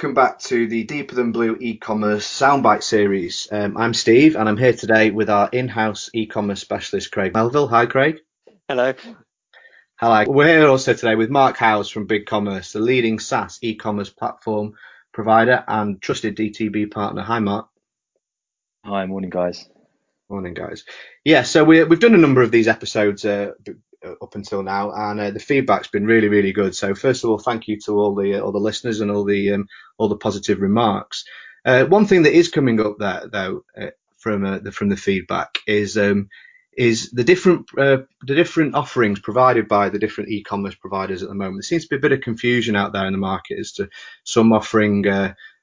Hello 0.00 0.08
and 0.08 0.16
welcome 0.16 0.32
back 0.32 0.38
to 0.38 0.66
the 0.66 0.84
Deeper 0.84 1.14
Than 1.14 1.30
Blue 1.30 1.58
e-commerce 1.60 2.26
SoundByte 2.26 2.82
series. 2.82 3.48
Um, 3.52 3.76
I'm 3.76 3.92
Steve 3.92 4.34
and 4.34 4.48
I'm 4.48 4.56
here 4.56 4.72
today 4.72 5.10
with 5.10 5.28
our 5.28 5.50
in-house 5.52 6.08
e-commerce 6.14 6.62
specialist 6.62 7.12
Craig 7.12 7.34
Melville. 7.34 7.68
Hi 7.68 7.84
Craig. 7.84 8.20
Hello. 8.66 8.94
Hi. 9.96 10.24
We're 10.26 10.60
here 10.60 10.68
also 10.68 10.94
today 10.94 11.16
with 11.16 11.28
Mark 11.28 11.58
Howes 11.58 11.90
from 11.90 12.08
BigCommerce, 12.08 12.72
the 12.72 12.80
leading 12.80 13.18
SaaS 13.18 13.58
e-commerce 13.60 14.08
platform 14.08 14.72
provider 15.12 15.62
and 15.68 16.00
trusted 16.00 16.34
DTB 16.34 16.90
partner. 16.90 17.20
Hi 17.20 17.40
Mark. 17.40 17.68
Hi, 18.86 19.04
morning 19.04 19.28
guys. 19.28 19.68
Morning 20.30 20.54
guys. 20.54 20.84
Yeah, 21.24 21.42
so 21.42 21.62
we, 21.62 21.84
we've 21.84 22.00
done 22.00 22.14
a 22.14 22.18
number 22.18 22.40
of 22.40 22.50
these 22.50 22.68
episodes 22.68 23.26
uh, 23.26 23.50
up 24.22 24.34
until 24.34 24.62
now, 24.62 24.92
and 24.92 25.20
uh, 25.20 25.30
the 25.30 25.40
feedback's 25.40 25.88
been 25.88 26.06
really, 26.06 26.28
really 26.28 26.52
good. 26.52 26.74
So 26.74 26.94
first 26.94 27.24
of 27.24 27.30
all, 27.30 27.38
thank 27.38 27.68
you 27.68 27.78
to 27.80 27.98
all 27.98 28.14
the 28.14 28.36
uh, 28.36 28.40
all 28.40 28.52
the 28.52 28.58
listeners 28.58 29.00
and 29.00 29.10
all 29.10 29.24
the 29.24 29.52
um, 29.52 29.68
all 29.98 30.08
the 30.08 30.16
positive 30.16 30.60
remarks. 30.60 31.24
Uh, 31.64 31.84
one 31.84 32.06
thing 32.06 32.22
that 32.22 32.34
is 32.36 32.48
coming 32.48 32.80
up 32.80 32.96
there 32.98 33.28
though 33.30 33.64
uh, 33.76 33.88
from 34.16 34.44
uh, 34.44 34.58
the 34.58 34.72
from 34.72 34.88
the 34.88 34.96
feedback 34.96 35.58
is 35.66 35.98
um, 35.98 36.28
is 36.76 37.10
the 37.10 37.24
different 37.24 37.66
the 37.74 38.06
different 38.24 38.74
offerings 38.74 39.20
provided 39.20 39.68
by 39.68 39.88
the 39.88 39.98
different 39.98 40.30
e-commerce 40.30 40.74
providers 40.74 41.22
at 41.22 41.28
the 41.28 41.34
moment. 41.34 41.56
There 41.56 41.62
seems 41.62 41.84
to 41.84 41.90
be 41.90 41.96
a 41.96 42.00
bit 42.00 42.12
of 42.12 42.20
confusion 42.20 42.76
out 42.76 42.92
there 42.92 43.06
in 43.06 43.12
the 43.12 43.18
market 43.18 43.58
as 43.58 43.72
to 43.72 43.88
some 44.24 44.52
offering 44.52 45.02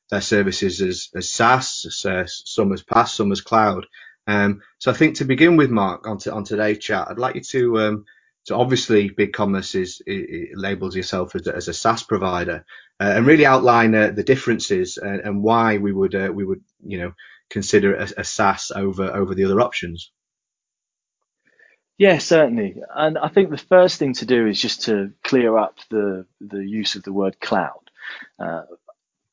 their 0.10 0.22
services 0.22 0.82
as, 0.82 1.10
as 1.16 1.30
SaaS, 1.30 2.06
as, 2.06 2.42
some 2.46 2.72
as 2.72 2.84
PaaS, 2.84 3.10
some 3.10 3.32
as 3.32 3.42
cloud. 3.42 3.86
Um, 4.26 4.62
so 4.78 4.92
I 4.92 4.94
think 4.94 5.16
to 5.18 5.26
begin 5.26 5.58
with, 5.58 5.70
Mark, 5.70 6.08
on, 6.08 6.18
to, 6.20 6.34
on 6.34 6.44
today's 6.44 6.80
chat, 6.80 7.08
I'd 7.10 7.18
like 7.18 7.36
you 7.36 7.42
to 7.42 7.80
um, 7.80 8.06
so 8.48 8.58
obviously, 8.58 9.10
BigCommerce 9.10 9.76
is 9.76 10.02
it, 10.06 10.58
labels 10.58 10.96
yourself 10.96 11.36
as 11.36 11.48
a, 11.48 11.56
as 11.58 11.68
a 11.68 11.74
SaaS 11.74 12.04
provider, 12.04 12.64
uh, 12.98 13.12
and 13.18 13.28
really 13.28 13.46
outline 13.46 13.94
uh, 13.94 14.12
the 14.12 14.24
differences 14.24 14.98
and, 14.98 15.20
and, 15.20 15.44
why 15.44 15.80
we 15.80 15.92
would 15.92 16.16
uh, 16.16 16.32
we 16.34 16.46
would 16.46 16.62
you 16.82 16.98
know 16.98 17.12
consider 17.50 17.96
a, 17.96 18.08
a, 18.16 18.24
SaaS 18.24 18.72
over 18.74 19.04
over 19.14 19.36
the 19.36 19.44
other 19.44 19.60
options. 19.60 20.14
Yeah, 21.98 22.20
certainly. 22.20 22.78
And 22.96 23.18
I 23.18 23.28
think 23.28 23.50
the 23.50 23.58
first 23.58 24.00
thing 24.00 24.14
to 24.14 24.26
do 24.26 24.48
is 24.48 24.62
just 24.62 24.84
to 24.84 25.12
clear 25.26 25.58
up 25.58 25.76
the 25.90 26.26
the 26.40 26.66
use 26.66 26.96
of 26.96 27.04
the 27.04 27.12
word 27.12 27.42
cloud. 27.42 27.92
Uh, 28.40 28.62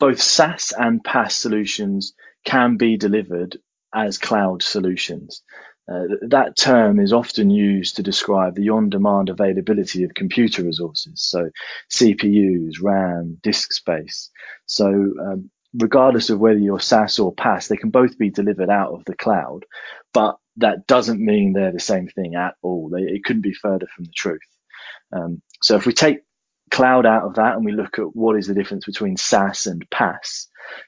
both 0.00 0.20
SaaS 0.20 0.72
and 0.76 1.04
PaaS 1.04 1.30
solutions 1.30 2.14
can 2.44 2.78
be 2.78 2.96
delivered 2.96 3.58
as 3.94 4.18
cloud 4.18 4.64
solutions. 4.64 5.44
Uh, 5.90 6.04
that 6.28 6.56
term 6.56 6.98
is 6.98 7.12
often 7.12 7.50
used 7.50 7.96
to 7.96 8.02
describe 8.02 8.54
the 8.54 8.70
on-demand 8.70 9.28
availability 9.28 10.02
of 10.02 10.14
computer 10.14 10.62
resources, 10.62 11.20
so 11.22 11.50
CPUs, 11.92 12.76
RAM, 12.82 13.38
disk 13.42 13.72
space. 13.72 14.30
So 14.64 14.86
um, 14.86 15.50
regardless 15.74 16.30
of 16.30 16.38
whether 16.38 16.58
you're 16.58 16.80
SaaS 16.80 17.18
or 17.18 17.34
PaaS, 17.34 17.68
they 17.68 17.76
can 17.76 17.90
both 17.90 18.16
be 18.16 18.30
delivered 18.30 18.70
out 18.70 18.92
of 18.92 19.04
the 19.04 19.16
cloud, 19.16 19.64
but 20.14 20.36
that 20.56 20.86
doesn't 20.86 21.20
mean 21.20 21.52
they're 21.52 21.72
the 21.72 21.80
same 21.80 22.08
thing 22.08 22.34
at 22.34 22.54
all. 22.62 22.88
They, 22.88 23.02
it 23.02 23.24
couldn't 23.24 23.42
be 23.42 23.54
further 23.54 23.86
from 23.94 24.04
the 24.04 24.12
truth. 24.12 24.40
Um, 25.12 25.42
so 25.60 25.76
if 25.76 25.84
we 25.84 25.92
take 25.92 26.20
cloud 26.70 27.06
out 27.06 27.24
of 27.24 27.34
that 27.34 27.56
and 27.56 27.64
we 27.64 27.72
look 27.72 27.98
at 27.98 28.16
what 28.16 28.36
is 28.36 28.46
the 28.46 28.54
difference 28.54 28.86
between 28.86 29.16
SaaS 29.16 29.66
and 29.66 29.88
PaaS, 29.90 30.46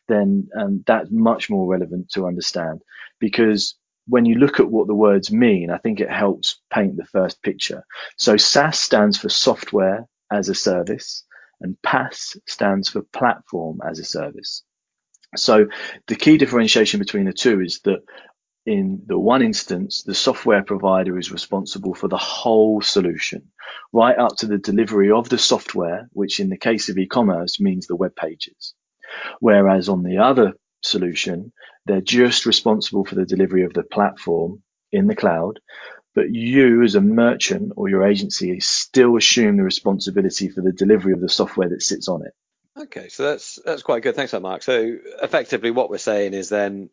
then 0.09 0.49
um, 0.59 0.83
that's 0.87 1.11
much 1.11 1.51
more 1.51 1.67
relevant 1.67 2.11
to 2.11 2.27
understand 2.27 2.81
because 3.21 3.77
when 4.07 4.25
you 4.25 4.37
look 4.37 4.61
at 4.61 4.71
what 4.71 4.87
the 4.87 4.95
words 4.95 5.33
mean, 5.33 5.71
I 5.71 5.79
think 5.79 6.01
it 6.01 6.11
helps 6.11 6.61
paint 6.73 6.97
the 6.97 7.05
first 7.05 7.43
picture. 7.43 7.85
So 8.17 8.37
SaaS 8.37 8.79
stands 8.79 9.19
for 9.19 9.29
software 9.29 10.07
as 10.31 10.49
a 10.49 10.55
service 10.55 11.25
and 11.61 11.77
PaaS 11.83 12.37
stands 12.47 12.89
for 12.89 13.03
platform 13.03 13.81
as 13.89 13.99
a 13.99 14.05
service. 14.05 14.63
So 15.37 15.67
the 16.07 16.17
key 16.17 16.39
differentiation 16.39 17.01
between 17.01 17.27
the 17.27 17.33
two 17.33 17.61
is 17.61 17.81
that 17.85 18.03
in 18.65 19.03
the 19.07 19.19
one 19.19 19.43
instance, 19.43 20.03
the 20.03 20.15
software 20.15 20.63
provider 20.63 21.19
is 21.19 21.31
responsible 21.31 21.95
for 21.95 22.09
the 22.09 22.17
whole 22.17 22.81
solution, 22.81 23.53
right 23.93 24.19
up 24.19 24.37
to 24.39 24.47
the 24.47 24.59
delivery 24.59 25.11
of 25.11 25.29
the 25.29 25.39
software, 25.39 26.09
which 26.13 26.41
in 26.41 26.49
the 26.49 26.59
case 26.59 26.89
of 26.89 26.99
e-commerce 26.99 27.61
means 27.61 27.87
the 27.87 27.97
web 27.97 28.17
pages. 28.17 28.75
Whereas 29.39 29.89
on 29.89 30.03
the 30.03 30.19
other 30.19 30.55
solution, 30.83 31.53
they're 31.87 32.01
just 32.01 32.47
responsible 32.47 33.05
for 33.05 33.15
the 33.15 33.27
delivery 33.27 33.65
of 33.65 33.75
the 33.75 33.83
platform 33.83 34.63
in 34.93 35.07
the 35.07 35.17
cloud. 35.17 35.61
But 36.15 36.31
you, 36.31 36.83
as 36.83 36.95
a 36.95 37.01
merchant 37.01 37.75
or 37.77 37.89
your 37.89 38.07
agency, 38.07 38.59
still 38.61 39.17
assume 39.17 39.59
the 39.59 39.63
responsibility 39.63 40.49
for 40.49 40.63
the 40.63 40.73
delivery 40.73 41.13
of 41.13 41.21
the 41.21 41.29
software 41.29 41.69
that 41.69 41.83
sits 41.83 42.09
on 42.09 42.25
it. 42.25 42.33
Okay, 42.79 43.09
so 43.09 43.23
that's 43.23 43.59
that's 43.65 43.83
quite 43.83 44.03
good. 44.03 44.17
Thanks, 44.17 44.33
Mark. 44.33 44.63
So 44.63 44.97
effectively, 45.23 45.71
what 45.71 45.91
we're 45.91 45.99
saying 45.99 46.35
is 46.35 46.49
then 46.49 46.91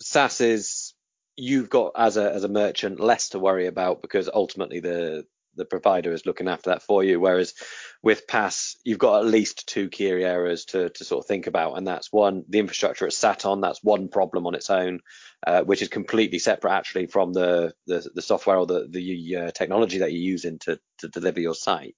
SaaS 0.00 0.40
is 0.40 0.94
you've 1.36 1.70
got 1.70 1.92
as 1.96 2.16
a 2.16 2.32
as 2.32 2.44
a 2.44 2.48
merchant 2.48 3.00
less 3.00 3.30
to 3.30 3.38
worry 3.38 3.66
about 3.66 4.02
because 4.02 4.28
ultimately 4.32 4.80
the 4.80 5.26
the 5.56 5.64
provider 5.64 6.12
is 6.12 6.26
looking 6.26 6.48
after 6.48 6.70
that 6.70 6.82
for 6.82 7.02
you. 7.04 7.20
Whereas 7.20 7.54
with 8.02 8.26
PaaS, 8.26 8.76
you've 8.84 8.98
got 8.98 9.20
at 9.20 9.30
least 9.30 9.66
two 9.66 9.88
key 9.88 10.08
areas 10.08 10.66
to, 10.66 10.90
to 10.90 11.04
sort 11.04 11.24
of 11.24 11.28
think 11.28 11.46
about, 11.46 11.74
and 11.74 11.86
that's 11.86 12.12
one, 12.12 12.44
the 12.48 12.58
infrastructure 12.58 13.06
it's 13.06 13.16
sat 13.16 13.46
on. 13.46 13.60
That's 13.60 13.82
one 13.82 14.08
problem 14.08 14.46
on 14.46 14.54
its 14.54 14.70
own, 14.70 15.00
uh, 15.46 15.62
which 15.62 15.82
is 15.82 15.88
completely 15.88 16.38
separate 16.38 16.72
actually 16.72 17.06
from 17.06 17.32
the 17.32 17.72
the, 17.86 18.08
the 18.14 18.22
software 18.22 18.56
or 18.56 18.66
the 18.66 18.86
the 18.88 19.36
uh, 19.36 19.50
technology 19.50 19.98
that 19.98 20.12
you're 20.12 20.20
using 20.20 20.58
to 20.60 20.78
to 20.98 21.08
deliver 21.08 21.40
your 21.40 21.54
site. 21.54 21.96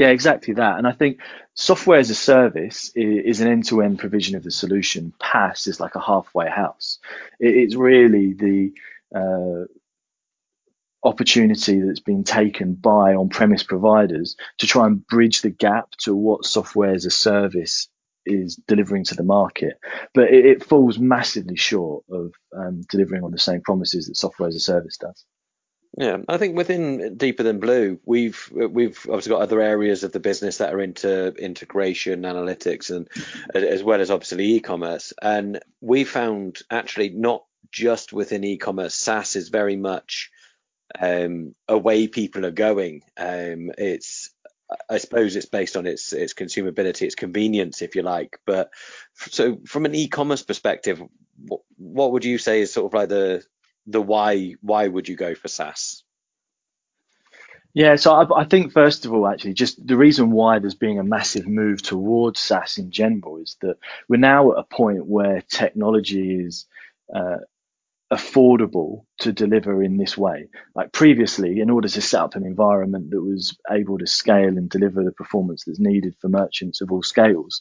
Yeah, 0.00 0.08
exactly 0.08 0.54
that. 0.54 0.78
And 0.78 0.86
I 0.86 0.92
think 0.92 1.20
software 1.52 1.98
as 1.98 2.08
a 2.08 2.14
service 2.14 2.90
is, 2.94 3.40
an 3.42 3.48
end-to-end 3.48 3.98
provision 3.98 4.34
of 4.34 4.42
the 4.42 4.50
solution. 4.50 5.12
PaaS 5.20 5.68
is 5.68 5.78
like 5.78 5.94
a 5.94 6.00
halfway 6.00 6.48
house. 6.48 6.98
it's 7.38 7.74
really 7.74 8.32
the 8.32 8.72
uh, 9.14 9.66
opportunity 11.02 11.80
that's 11.80 12.00
been 12.00 12.24
taken 12.24 12.74
by 12.74 13.14
on-premise 13.14 13.62
providers 13.62 14.36
to 14.58 14.66
try 14.66 14.86
and 14.86 15.06
bridge 15.06 15.40
the 15.40 15.50
gap 15.50 15.90
to 15.92 16.14
what 16.14 16.44
software 16.44 16.92
as 16.92 17.06
a 17.06 17.10
service 17.10 17.88
is 18.26 18.56
delivering 18.68 19.04
to 19.04 19.14
the 19.14 19.22
market, 19.22 19.78
but 20.12 20.24
it, 20.24 20.44
it 20.44 20.64
falls 20.64 20.98
massively 20.98 21.56
short 21.56 22.04
of 22.10 22.32
um, 22.54 22.82
delivering 22.90 23.24
on 23.24 23.30
the 23.30 23.38
same 23.38 23.62
promises 23.62 24.06
that 24.06 24.16
software 24.16 24.48
as 24.48 24.54
a 24.54 24.60
service 24.60 24.98
does. 24.98 25.24
Yeah, 25.98 26.18
I 26.28 26.38
think 26.38 26.56
within 26.56 27.16
Deeper 27.16 27.42
Than 27.42 27.58
Blue, 27.58 27.98
we've 28.04 28.48
we've 28.52 28.98
obviously 29.08 29.30
got 29.30 29.42
other 29.42 29.60
areas 29.60 30.04
of 30.04 30.12
the 30.12 30.20
business 30.20 30.58
that 30.58 30.72
are 30.72 30.80
into 30.80 31.34
integration, 31.34 32.22
analytics, 32.22 32.90
and 32.94 33.08
as 33.54 33.82
well 33.82 34.00
as 34.00 34.10
obviously 34.10 34.52
e-commerce. 34.52 35.12
And 35.20 35.58
we 35.80 36.04
found 36.04 36.58
actually 36.70 37.08
not 37.08 37.44
just 37.72 38.12
within 38.12 38.44
e-commerce, 38.44 38.94
SaaS 38.94 39.34
is 39.34 39.48
very 39.48 39.76
much 39.76 40.30
um, 40.98 41.54
away 41.68 42.08
people 42.08 42.46
are 42.46 42.50
going. 42.50 43.02
Um, 43.16 43.72
it's 43.78 44.30
I 44.88 44.98
suppose 44.98 45.36
it's 45.36 45.46
based 45.46 45.76
on 45.76 45.86
its 45.86 46.12
its 46.12 46.34
consumability, 46.34 47.02
its 47.02 47.14
convenience, 47.14 47.82
if 47.82 47.94
you 47.94 48.02
like. 48.02 48.38
But 48.46 48.70
so 49.14 49.58
from 49.66 49.84
an 49.84 49.94
e-commerce 49.94 50.42
perspective, 50.42 51.02
what, 51.46 51.60
what 51.76 52.12
would 52.12 52.24
you 52.24 52.38
say 52.38 52.60
is 52.60 52.72
sort 52.72 52.86
of 52.86 52.94
like 52.94 53.08
the 53.08 53.44
the 53.86 54.00
why 54.00 54.54
why 54.60 54.86
would 54.86 55.08
you 55.08 55.16
go 55.16 55.34
for 55.34 55.48
SaaS? 55.48 56.04
Yeah, 57.72 57.94
so 57.96 58.14
I, 58.14 58.40
I, 58.40 58.44
think 58.44 58.72
first 58.72 59.06
of 59.06 59.12
all, 59.12 59.28
actually, 59.28 59.54
just 59.54 59.86
the 59.86 59.96
reason 59.96 60.32
why 60.32 60.58
there's 60.58 60.74
being 60.74 60.98
a 60.98 61.04
massive 61.04 61.46
move 61.46 61.80
towards 61.82 62.40
SaaS 62.40 62.78
in 62.78 62.90
general 62.90 63.36
is 63.36 63.56
that 63.60 63.76
we're 64.08 64.16
now 64.16 64.52
at 64.52 64.58
a 64.58 64.64
point 64.64 65.06
where 65.06 65.42
technology 65.42 66.34
is 66.34 66.66
uh, 67.14 67.38
affordable 68.12 69.04
to 69.18 69.32
deliver 69.32 69.82
in 69.82 69.96
this 69.96 70.18
way. 70.18 70.48
Like 70.74 70.92
previously, 70.92 71.60
in 71.60 71.70
order 71.70 71.88
to 71.88 72.00
set 72.00 72.20
up 72.20 72.34
an 72.34 72.44
environment 72.44 73.10
that 73.10 73.22
was 73.22 73.56
able 73.70 73.98
to 73.98 74.06
scale 74.06 74.48
and 74.48 74.68
deliver 74.68 75.04
the 75.04 75.12
performance 75.12 75.64
that's 75.64 75.78
needed 75.78 76.16
for 76.20 76.28
merchants 76.28 76.80
of 76.80 76.90
all 76.90 77.02
scales, 77.02 77.60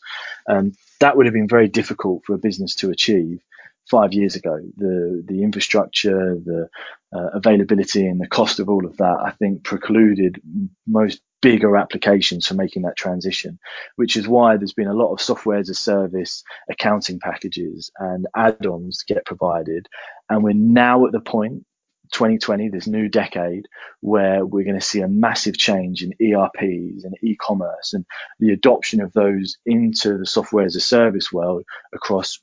um, 0.49 0.73
that 0.99 1.15
would 1.15 1.27
have 1.27 1.33
been 1.33 1.47
very 1.47 1.67
difficult 1.67 2.23
for 2.25 2.33
a 2.33 2.39
business 2.39 2.75
to 2.75 2.89
achieve 2.89 3.41
five 3.89 4.13
years 4.13 4.35
ago. 4.35 4.59
The 4.77 5.23
the 5.25 5.43
infrastructure, 5.43 6.35
the 6.35 6.69
uh, 7.13 7.29
availability, 7.33 8.07
and 8.07 8.19
the 8.19 8.27
cost 8.27 8.59
of 8.59 8.69
all 8.69 8.85
of 8.85 8.97
that, 8.97 9.17
I 9.23 9.31
think, 9.31 9.63
precluded 9.63 10.41
most 10.87 11.21
bigger 11.41 11.77
applications 11.77 12.47
for 12.47 12.53
making 12.53 12.83
that 12.83 12.97
transition, 12.97 13.59
which 13.95 14.17
is 14.17 14.27
why 14.27 14.57
there's 14.57 14.73
been 14.73 14.87
a 14.87 14.93
lot 14.93 15.13
of 15.13 15.21
software 15.21 15.59
as 15.59 15.69
a 15.69 15.73
service 15.73 16.43
accounting 16.69 17.19
packages 17.19 17.91
and 17.97 18.27
add-ons 18.35 19.03
get 19.07 19.25
provided. 19.25 19.87
And 20.29 20.43
we're 20.43 20.53
now 20.53 21.05
at 21.05 21.11
the 21.11 21.21
point 21.21 21.65
2020, 22.11 22.69
this 22.69 22.87
new 22.87 23.07
decade, 23.07 23.67
where 24.01 24.45
we're 24.45 24.63
going 24.63 24.79
to 24.79 24.85
see 24.85 25.01
a 25.01 25.07
massive 25.07 25.57
change 25.57 26.03
in 26.03 26.13
ERPs 26.19 27.03
and 27.03 27.15
e-commerce 27.21 27.93
and 27.93 28.05
the 28.39 28.51
adoption 28.51 29.01
of 29.01 29.13
those 29.13 29.57
into 29.65 30.17
the 30.17 30.25
software 30.25 30.65
as 30.65 30.75
a 30.75 30.81
service 30.81 31.31
world 31.31 31.63
across 31.93 32.39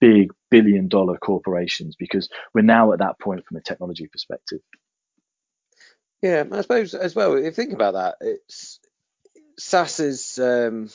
big 0.00 0.32
billion 0.50 0.88
dollar 0.88 1.18
corporations 1.18 1.94
because 1.96 2.28
we're 2.54 2.62
now 2.62 2.92
at 2.92 2.98
that 3.00 3.18
point 3.20 3.44
from 3.46 3.58
a 3.58 3.60
technology 3.60 4.06
perspective. 4.06 4.60
Yeah, 6.22 6.44
I 6.52 6.60
suppose 6.60 6.94
as 6.94 7.14
well. 7.14 7.34
If 7.36 7.44
you 7.44 7.50
think 7.50 7.72
about 7.72 7.94
that, 7.94 8.16
it's 8.20 8.80
SaaS 9.58 10.00
is 10.00 10.38
um, 10.38 10.90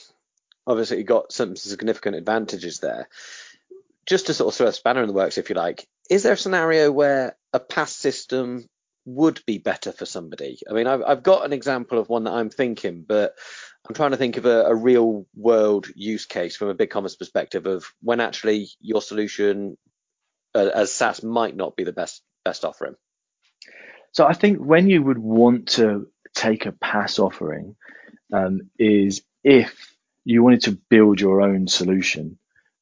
obviously 0.68 1.04
got 1.04 1.32
some 1.32 1.56
significant 1.56 2.16
advantages 2.16 2.80
there. 2.80 3.08
Just 4.06 4.28
to 4.28 4.34
sort 4.34 4.54
of 4.54 4.58
throw 4.58 4.68
a 4.68 4.74
spanner 4.74 5.02
in 5.02 5.08
the 5.08 5.14
works, 5.14 5.38
if 5.38 5.50
you 5.50 5.56
like, 5.56 5.88
is 6.10 6.24
there 6.24 6.34
a 6.34 6.38
scenario 6.38 6.92
where 6.92 7.36
a 7.54 7.60
PaaS 7.60 7.90
system 7.90 8.68
would 9.06 9.42
be 9.48 9.58
better 9.58 9.92
for 9.92 10.06
somebody? 10.06 10.60
I 10.70 10.74
mean, 10.74 10.86
I've, 10.86 11.02
I've 11.04 11.24
got 11.24 11.46
an 11.46 11.54
example 11.54 11.98
of 11.98 12.10
one 12.10 12.26
that 12.26 12.34
I'm 12.34 12.52
thinking, 12.52 13.04
but 13.08 13.34
I'm 13.88 13.96
trying 13.96 14.12
to 14.12 14.18
think 14.18 14.38
of 14.38 14.46
a, 14.46 14.66
a, 14.66 14.76
real 14.76 15.26
world 15.36 15.88
use 15.96 16.26
case 16.26 16.56
from 16.56 16.70
a 16.70 16.76
BigCommerce 16.76 17.18
perspective 17.18 17.66
of 17.66 17.86
when 18.02 18.20
actually 18.20 18.70
your 18.80 19.02
solution 19.02 19.78
uh, 20.54 20.70
as 20.74 20.92
SaaS 20.92 21.24
might 21.24 21.56
not 21.56 21.76
be 21.76 21.84
the 21.84 21.94
best 21.94 22.22
best 22.44 22.66
offering. 22.66 22.96
So 24.16 24.26
I 24.26 24.32
think 24.32 24.60
when 24.60 24.90
you 24.90 25.04
would 25.04 25.18
want 25.18 25.68
to 25.74 26.08
take 26.34 26.66
a 26.66 26.72
PaaS 26.72 27.20
offering 27.20 27.76
um, 28.32 28.70
is 28.80 29.22
if 29.44 29.94
you 30.24 30.42
wanted 30.42 30.62
to 30.62 30.80
build 30.90 31.20
your 31.20 31.42
own 31.42 31.68
solution 31.68 32.40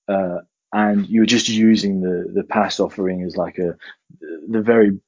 uh, 0.07 0.41
and 0.71 1.09
you 1.09 1.21
were 1.21 1.25
just 1.25 1.50
using 1.50 2.01
the 2.01 2.31
the 2.31 2.44
PaaS 2.44 2.80
offering 2.80 3.24
as 3.24 3.35
like 3.35 3.57
a 3.57 3.75
the 4.47 4.62
very 4.62 5.00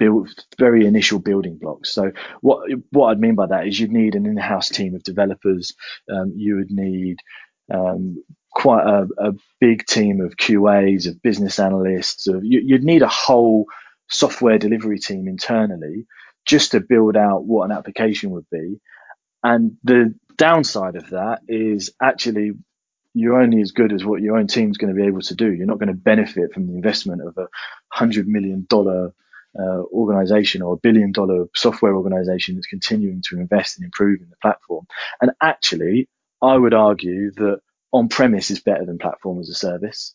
build 0.00 0.30
very 0.58 0.84
initial 0.84 1.20
building 1.20 1.58
blocks. 1.58 1.90
So 1.90 2.10
what 2.40 2.68
what 2.90 3.10
I'd 3.10 3.20
mean 3.20 3.36
by 3.36 3.46
that 3.46 3.68
is 3.68 3.78
you'd 3.78 3.92
need 3.92 4.16
an 4.16 4.26
in-house 4.26 4.68
team 4.68 4.96
of 4.96 5.04
developers. 5.04 5.76
Um, 6.12 6.32
you 6.34 6.56
would 6.56 6.72
need 6.72 7.20
um, 7.72 8.24
quite 8.50 8.84
a, 8.84 9.06
a, 9.16 9.32
big 9.60 9.86
team 9.86 10.20
of 10.20 10.36
QAs, 10.36 11.06
of 11.06 11.22
business 11.22 11.60
analysts. 11.60 12.26
Of 12.26 12.44
you, 12.44 12.60
you'd 12.64 12.82
need 12.82 13.02
a 13.02 13.08
whole 13.08 13.66
software 14.12 14.58
delivery 14.58 14.98
team 14.98 15.26
internally 15.28 16.06
just 16.44 16.72
to 16.72 16.80
build 16.80 17.16
out 17.16 17.44
what 17.44 17.64
an 17.64 17.76
application 17.76 18.30
would 18.30 18.48
be. 18.50 18.80
And 19.42 19.76
the 19.84 20.14
downside 20.36 20.96
of 20.96 21.10
that 21.10 21.40
is 21.48 21.92
actually 22.00 22.52
you're 23.14 23.40
only 23.40 23.60
as 23.60 23.72
good 23.72 23.92
as 23.92 24.04
what 24.04 24.22
your 24.22 24.38
own 24.38 24.46
team's 24.46 24.78
going 24.78 24.94
to 24.94 25.00
be 25.00 25.06
able 25.06 25.20
to 25.20 25.34
do. 25.34 25.52
You're 25.52 25.66
not 25.66 25.78
going 25.78 25.88
to 25.88 25.94
benefit 25.94 26.52
from 26.54 26.66
the 26.66 26.74
investment 26.74 27.20
of 27.22 27.36
a 27.36 27.48
hundred 27.90 28.26
million 28.26 28.66
dollar 28.68 29.12
uh, 29.58 29.82
organization 29.92 30.62
or 30.62 30.74
a 30.74 30.78
billion 30.78 31.12
dollar 31.12 31.46
software 31.54 31.94
organization 31.94 32.54
that's 32.54 32.66
continuing 32.66 33.22
to 33.28 33.38
invest 33.38 33.78
in 33.78 33.84
improving 33.84 34.28
the 34.30 34.36
platform. 34.40 34.86
And 35.20 35.32
actually, 35.42 36.08
I 36.40 36.56
would 36.56 36.74
argue 36.74 37.32
that 37.32 37.60
on 37.92 38.08
premise 38.08 38.50
is 38.50 38.60
better 38.60 38.86
than 38.86 38.98
platform 38.98 39.40
as 39.40 39.50
a 39.50 39.54
service. 39.54 40.14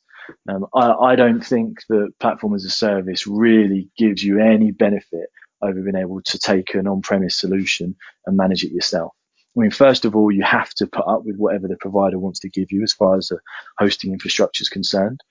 Um, 0.49 0.65
I, 0.73 0.91
I, 0.91 1.15
don't 1.15 1.45
think 1.45 1.79
that 1.89 2.13
platform 2.19 2.55
as 2.55 2.65
a 2.65 2.69
service 2.69 3.27
really 3.27 3.89
gives 3.97 4.23
you 4.23 4.39
any 4.39 4.71
benefit 4.71 5.29
over 5.61 5.81
being 5.81 5.95
able 5.95 6.21
to 6.21 6.39
take 6.39 6.73
an 6.75 6.87
on 6.87 7.01
premise 7.01 7.39
solution 7.39 7.95
and 8.25 8.37
manage 8.37 8.63
it 8.63 8.71
yourself. 8.71 9.13
I 9.57 9.61
mean, 9.61 9.71
first 9.71 10.05
of 10.05 10.15
all, 10.15 10.31
you 10.31 10.43
have 10.43 10.69
to 10.75 10.87
put 10.87 11.07
up 11.07 11.23
with 11.25 11.37
whatever 11.37 11.67
the 11.67 11.77
provider 11.77 12.19
wants 12.19 12.39
to 12.41 12.49
give 12.49 12.71
you 12.71 12.83
as 12.83 12.93
far 12.93 13.17
as 13.17 13.29
the 13.29 13.39
hosting 13.77 14.13
infrastructure 14.13 14.61
is 14.61 14.69
concerned. 14.69 15.21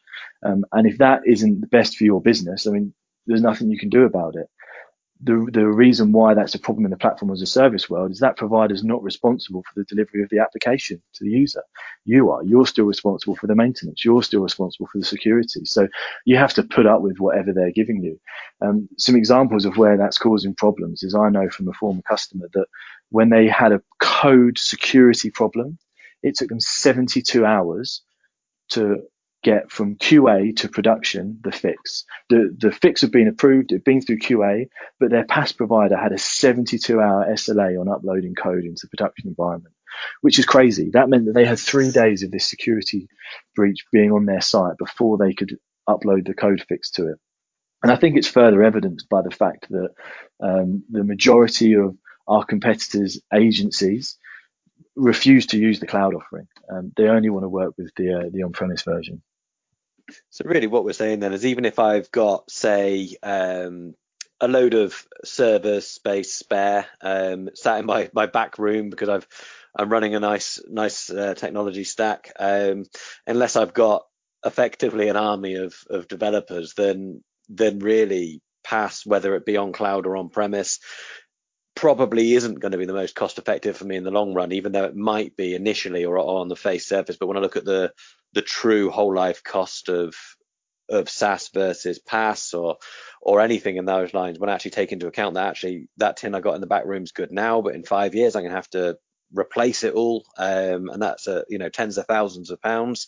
Um, 0.44 0.64
and 0.72 0.86
if 0.86 0.98
that 0.98 1.20
isn't 1.26 1.60
the 1.60 1.66
best 1.68 1.96
for 1.96 2.04
your 2.04 2.20
business, 2.20 2.66
I 2.66 2.70
mean, 2.70 2.92
there's 3.26 3.42
nothing 3.42 3.70
you 3.70 3.78
can 3.78 3.88
do 3.88 4.04
about 4.04 4.34
it 4.36 4.48
the 5.22 5.48
the 5.50 5.66
reason 5.66 6.12
why 6.12 6.34
that's 6.34 6.54
a 6.54 6.58
problem 6.58 6.84
in 6.84 6.90
the 6.90 6.96
platform 6.96 7.32
as 7.32 7.40
a 7.40 7.46
service 7.46 7.88
world 7.88 8.10
is 8.10 8.18
that 8.20 8.36
provider 8.36 8.74
is 8.74 8.84
not 8.84 9.02
responsible 9.02 9.62
for 9.62 9.72
the 9.74 9.84
delivery 9.84 10.22
of 10.22 10.28
the 10.28 10.38
application 10.40 11.00
to 11.14 11.24
the 11.24 11.30
user. 11.30 11.62
You 12.04 12.30
are. 12.30 12.42
You're 12.44 12.66
still 12.66 12.84
responsible 12.84 13.34
for 13.36 13.46
the 13.46 13.54
maintenance. 13.54 14.04
You're 14.04 14.22
still 14.22 14.42
responsible 14.42 14.88
for 14.92 14.98
the 14.98 15.04
security. 15.04 15.64
So 15.64 15.88
you 16.26 16.36
have 16.36 16.52
to 16.54 16.62
put 16.62 16.86
up 16.86 17.00
with 17.00 17.18
whatever 17.18 17.52
they're 17.52 17.72
giving 17.72 18.02
you. 18.02 18.20
Um, 18.60 18.88
some 18.98 19.16
examples 19.16 19.64
of 19.64 19.78
where 19.78 19.96
that's 19.96 20.18
causing 20.18 20.54
problems 20.54 21.02
is 21.02 21.14
I 21.14 21.30
know 21.30 21.48
from 21.48 21.68
a 21.68 21.72
former 21.72 22.02
customer 22.02 22.48
that 22.52 22.66
when 23.10 23.30
they 23.30 23.48
had 23.48 23.72
a 23.72 23.82
code 24.00 24.58
security 24.58 25.30
problem, 25.30 25.78
it 26.22 26.36
took 26.36 26.48
them 26.48 26.60
72 26.60 27.44
hours 27.44 28.02
to 28.70 29.02
get 29.46 29.70
from 29.70 29.94
QA 29.94 30.56
to 30.56 30.68
production 30.68 31.38
the 31.44 31.52
fix. 31.52 32.04
The, 32.28 32.52
the 32.58 32.72
fix 32.72 33.02
had 33.02 33.12
been 33.12 33.28
approved, 33.28 33.70
it 33.70 33.76
had 33.76 33.84
been 33.84 34.00
through 34.00 34.18
QA, 34.18 34.68
but 34.98 35.10
their 35.10 35.24
PaaS 35.24 35.56
provider 35.56 35.96
had 35.96 36.10
a 36.10 36.18
72 36.18 37.00
hour 37.00 37.24
SLA 37.30 37.80
on 37.80 37.88
uploading 37.88 38.34
code 38.34 38.64
into 38.64 38.80
the 38.82 38.88
production 38.88 39.28
environment, 39.28 39.72
which 40.20 40.40
is 40.40 40.46
crazy. 40.46 40.90
That 40.92 41.08
meant 41.08 41.26
that 41.26 41.34
they 41.34 41.44
had 41.44 41.60
three 41.60 41.92
days 41.92 42.24
of 42.24 42.32
this 42.32 42.50
security 42.50 43.06
breach 43.54 43.86
being 43.92 44.10
on 44.10 44.26
their 44.26 44.40
site 44.40 44.78
before 44.78 45.16
they 45.16 45.32
could 45.32 45.56
upload 45.88 46.26
the 46.26 46.34
code 46.34 46.64
fix 46.68 46.90
to 46.92 47.10
it. 47.10 47.18
And 47.84 47.92
I 47.92 47.96
think 47.96 48.16
it's 48.16 48.26
further 48.26 48.64
evidenced 48.64 49.08
by 49.08 49.22
the 49.22 49.30
fact 49.30 49.68
that 49.70 49.90
um, 50.40 50.82
the 50.90 51.04
majority 51.04 51.74
of 51.74 51.96
our 52.26 52.44
competitors' 52.44 53.20
agencies 53.32 54.18
refuse 54.96 55.46
to 55.48 55.58
use 55.58 55.78
the 55.78 55.86
cloud 55.86 56.14
offering. 56.16 56.48
Um, 56.68 56.92
they 56.96 57.04
only 57.04 57.30
want 57.30 57.44
to 57.44 57.48
work 57.48 57.74
with 57.78 57.92
the 57.96 58.12
uh, 58.12 58.30
the 58.32 58.42
on-premise 58.42 58.82
version. 58.82 59.22
So 60.30 60.44
really, 60.44 60.66
what 60.66 60.84
we're 60.84 60.92
saying 60.92 61.20
then 61.20 61.32
is, 61.32 61.46
even 61.46 61.64
if 61.64 61.78
I've 61.78 62.10
got, 62.10 62.50
say, 62.50 63.16
um, 63.22 63.94
a 64.40 64.48
load 64.48 64.74
of 64.74 65.06
server 65.24 65.80
space 65.80 66.34
spare 66.34 66.86
um, 67.00 67.48
sat 67.54 67.80
in 67.80 67.86
my, 67.86 68.10
my 68.12 68.26
back 68.26 68.58
room 68.58 68.90
because 68.90 69.08
I've 69.08 69.26
I'm 69.78 69.90
running 69.90 70.14
a 70.14 70.20
nice 70.20 70.60
nice 70.68 71.10
uh, 71.10 71.34
technology 71.34 71.84
stack. 71.84 72.32
Um, 72.38 72.84
unless 73.26 73.56
I've 73.56 73.74
got 73.74 74.04
effectively 74.44 75.08
an 75.08 75.16
army 75.16 75.54
of 75.56 75.74
of 75.90 76.08
developers, 76.08 76.74
then 76.74 77.22
then 77.48 77.78
really 77.78 78.40
PaaS 78.66 79.06
whether 79.06 79.34
it 79.36 79.46
be 79.46 79.56
on 79.56 79.72
cloud 79.72 80.06
or 80.06 80.16
on 80.16 80.28
premise 80.28 80.80
probably 81.76 82.32
isn't 82.34 82.58
going 82.58 82.72
to 82.72 82.78
be 82.78 82.86
the 82.86 82.92
most 82.94 83.14
cost 83.14 83.38
effective 83.38 83.76
for 83.76 83.84
me 83.84 83.96
in 83.96 84.02
the 84.02 84.10
long 84.10 84.34
run, 84.34 84.50
even 84.50 84.72
though 84.72 84.84
it 84.84 84.96
might 84.96 85.36
be 85.36 85.54
initially 85.54 86.04
or 86.04 86.18
on 86.18 86.48
the 86.48 86.56
face 86.56 86.88
surface. 86.88 87.16
But 87.16 87.28
when 87.28 87.36
I 87.36 87.40
look 87.40 87.56
at 87.56 87.64
the 87.64 87.92
the 88.32 88.42
true 88.42 88.90
whole 88.90 89.14
life 89.14 89.44
cost 89.44 89.88
of 89.88 90.16
of 90.88 91.08
SaaS 91.08 91.50
versus 91.52 92.00
PaaS 92.00 92.58
or 92.58 92.78
or 93.22 93.40
anything 93.40 93.76
in 93.76 93.84
those 93.84 94.14
lines, 94.14 94.38
when 94.38 94.50
I 94.50 94.54
actually 94.54 94.72
take 94.72 94.90
into 94.90 95.06
account 95.06 95.34
that 95.34 95.48
actually 95.48 95.88
that 95.98 96.16
tin 96.16 96.34
I 96.34 96.40
got 96.40 96.54
in 96.54 96.60
the 96.60 96.66
back 96.66 96.86
room 96.86 97.04
is 97.04 97.12
good 97.12 97.30
now, 97.30 97.60
but 97.60 97.74
in 97.74 97.84
five 97.84 98.14
years 98.14 98.34
I'm 98.34 98.42
gonna 98.42 98.56
have 98.56 98.70
to 98.70 98.98
replace 99.32 99.84
it 99.84 99.94
all, 99.94 100.24
um, 100.38 100.88
and 100.88 101.02
that's 101.02 101.28
a, 101.28 101.44
you 101.48 101.58
know 101.58 101.68
tens 101.68 101.98
of 101.98 102.06
thousands 102.06 102.50
of 102.50 102.60
pounds. 102.60 103.06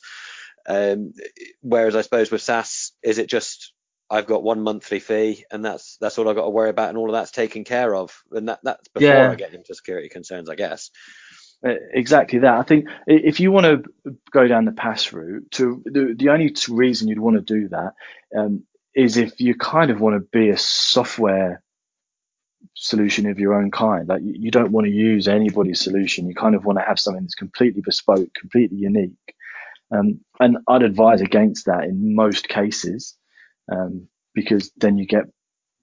Um, 0.68 1.14
whereas 1.62 1.96
I 1.96 2.02
suppose 2.02 2.30
with 2.30 2.42
SaaS, 2.42 2.92
is 3.02 3.18
it 3.18 3.30
just 3.30 3.72
I've 4.10 4.26
got 4.26 4.42
one 4.42 4.62
monthly 4.62 5.00
fee, 5.00 5.44
and 5.50 5.64
that's 5.64 5.96
that's 6.00 6.18
all 6.18 6.28
I've 6.28 6.36
got 6.36 6.44
to 6.44 6.50
worry 6.50 6.70
about, 6.70 6.88
and 6.88 6.98
all 6.98 7.08
of 7.08 7.12
that's 7.12 7.30
taken 7.30 7.64
care 7.64 7.94
of, 7.94 8.22
and 8.30 8.48
that 8.48 8.60
that's 8.62 8.88
before 8.88 9.08
yeah. 9.08 9.30
I 9.30 9.34
get 9.34 9.54
into 9.54 9.74
security 9.74 10.08
concerns, 10.08 10.48
I 10.48 10.54
guess. 10.54 10.90
Uh, 11.66 11.74
exactly 11.92 12.38
that. 12.40 12.54
I 12.54 12.62
think 12.62 12.86
if 13.06 13.40
you 13.40 13.50
want 13.50 13.66
to 13.66 14.14
go 14.30 14.46
down 14.46 14.64
the 14.64 14.70
PaaS 14.70 15.12
route, 15.12 15.50
to 15.52 15.82
the, 15.84 16.14
the 16.16 16.28
only 16.28 16.54
reason 16.68 17.08
you'd 17.08 17.18
want 17.18 17.36
to 17.36 17.42
do 17.42 17.68
that 17.68 17.94
um, 18.36 18.62
is 18.94 19.16
if 19.16 19.40
you 19.40 19.56
kind 19.56 19.90
of 19.90 20.00
want 20.00 20.14
to 20.14 20.20
be 20.20 20.50
a 20.50 20.56
software 20.56 21.62
solution 22.74 23.28
of 23.28 23.38
your 23.38 23.54
own 23.54 23.70
kind. 23.70 24.08
Like 24.08 24.22
you 24.24 24.50
don't 24.50 24.70
want 24.70 24.86
to 24.86 24.92
use 24.92 25.28
anybody's 25.28 25.80
solution. 25.80 26.28
You 26.28 26.34
kind 26.34 26.54
of 26.54 26.64
want 26.64 26.78
to 26.78 26.84
have 26.84 26.98
something 26.98 27.24
that's 27.24 27.34
completely 27.34 27.82
bespoke, 27.84 28.32
completely 28.34 28.78
unique. 28.78 29.34
Um, 29.90 30.20
and 30.38 30.58
I'd 30.68 30.82
advise 30.82 31.20
against 31.20 31.66
that 31.66 31.84
in 31.84 32.14
most 32.14 32.48
cases 32.48 33.17
um, 33.70 34.08
because 34.34 34.70
then 34.76 34.98
you 34.98 35.06
get 35.06 35.24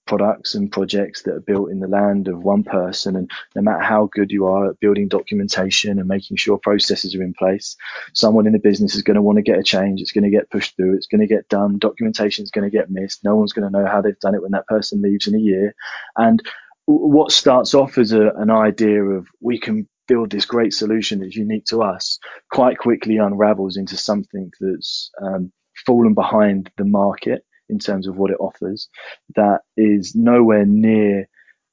products 0.06 0.54
and 0.54 0.72
projects 0.72 1.24
that 1.24 1.34
are 1.34 1.42
built 1.42 1.72
in 1.72 1.80
the 1.80 1.88
land 1.88 2.28
of 2.28 2.44
one 2.44 2.64
person. 2.64 3.16
And 3.16 3.30
no 3.56 3.62
matter 3.62 3.82
how 3.82 4.10
good 4.12 4.32
you 4.32 4.46
are 4.46 4.70
at 4.70 4.80
building 4.80 5.08
documentation 5.08 6.00
and 6.00 6.08
making 6.08 6.38
sure 6.38 6.58
processes 6.58 7.16
are 7.16 7.24
in 7.24 7.34
place, 7.34 7.76
someone 8.14 8.46
in 8.48 8.54
the 8.54 8.60
business 8.60 8.96
is 8.96 9.02
going 9.02 9.16
to 9.16 9.22
want 9.22 9.38
to 9.38 9.42
get 9.42 9.60
a 9.60 9.64
change. 9.64 10.02
It's 10.02 10.12
going 10.12 10.24
to 10.24 10.30
get 10.30 10.50
pushed 10.50 10.76
through. 10.76 10.96
It's 10.96 11.08
going 11.08 11.22
to 11.22 11.34
get 11.34 11.50
done. 11.50 11.80
Documentation 11.80 12.44
is 12.44 12.52
going 12.52 12.70
to 12.70 12.76
get 12.76 12.92
missed. 12.92 13.24
No 13.24 13.36
one's 13.36 13.54
going 13.54 13.72
to 13.72 13.78
know 13.78 13.88
how 13.88 14.02
they've 14.02 14.20
done 14.20 14.36
it 14.36 14.42
when 14.42 14.52
that 14.52 14.68
person 14.68 15.02
leaves 15.02 15.28
in 15.28 15.36
a 15.36 15.40
year. 15.40 15.74
And 16.16 16.42
what 16.86 17.32
starts 17.32 17.74
off 17.74 17.98
as 17.98 18.12
a, 18.12 18.30
an 18.36 18.52
idea 18.52 19.04
of 19.04 19.28
we 19.42 19.60
can 19.60 19.90
build 20.08 20.30
this 20.30 20.46
great 20.46 20.72
solution 20.72 21.20
that's 21.20 21.36
unique 21.36 21.66
to 21.66 21.82
us 21.82 22.20
quite 22.52 22.78
quickly 22.78 23.18
unravels 23.18 23.76
into 23.76 23.98
something 23.98 24.52
that's 24.60 25.10
um, 25.20 25.52
fallen 25.88 26.14
behind 26.14 26.70
the 26.78 26.86
market 26.86 27.44
in 27.70 27.80
terms 27.80 28.08
of 28.08 28.18
what 28.18 28.32
it 28.32 28.38
offers 28.40 28.90
that 29.36 29.62
is 29.78 30.16
nowhere 30.16 30.66
near 30.66 31.28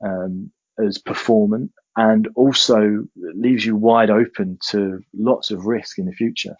um, 0.04 0.50
as 0.78 0.98
performant 0.98 1.72
and 1.96 2.28
also 2.34 3.04
leaves 3.16 3.64
you 3.64 3.76
wide 3.76 4.10
open 4.10 4.58
to 4.70 5.02
lots 5.14 5.50
of 5.50 5.66
risk 5.66 5.98
in 5.98 6.06
the 6.06 6.12
future. 6.12 6.56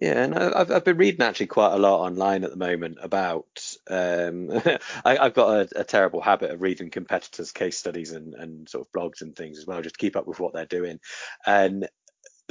Yeah, 0.00 0.22
and 0.22 0.38
I've 0.38 0.70
I've 0.70 0.84
been 0.84 0.98
reading 0.98 1.22
actually 1.22 1.48
quite 1.48 1.74
a 1.74 1.78
lot 1.78 2.06
online 2.06 2.44
at 2.44 2.50
the 2.50 2.56
moment 2.56 2.98
about. 3.02 3.48
Um, 3.88 4.50
I, 5.04 5.16
have 5.20 5.34
got 5.34 5.48
a, 5.48 5.80
a, 5.80 5.84
terrible 5.84 6.20
habit 6.20 6.52
of 6.52 6.62
reading 6.62 6.90
competitors' 6.90 7.50
case 7.50 7.76
studies 7.76 8.12
and, 8.12 8.34
and 8.34 8.68
sort 8.68 8.86
of 8.86 8.92
blogs 8.92 9.20
and 9.20 9.34
things 9.34 9.58
as 9.58 9.66
well, 9.66 9.82
just 9.82 9.96
to 9.96 9.98
keep 9.98 10.14
up 10.14 10.28
with 10.28 10.38
what 10.38 10.54
they're 10.54 10.64
doing. 10.64 11.00
And 11.44 11.88